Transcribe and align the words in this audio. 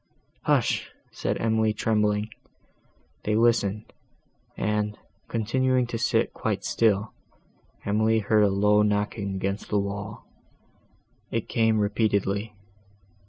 "Hush!" 0.45 0.91
said 1.11 1.39
Emily, 1.39 1.73
trembling. 1.73 2.29
They 3.23 3.35
listened, 3.35 3.93
and, 4.57 4.97
continuing 5.27 5.85
to 5.85 5.99
sit 5.99 6.33
quite 6.33 6.63
still, 6.63 7.13
Emily 7.85 8.17
heard 8.17 8.43
a 8.43 8.49
low 8.49 8.81
knocking 8.81 9.35
against 9.35 9.69
the 9.69 9.77
wall. 9.77 10.25
It 11.29 11.47
came 11.47 11.77
repeatedly. 11.77 12.55